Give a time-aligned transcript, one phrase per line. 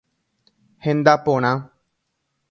[0.85, 1.53] Henda porã.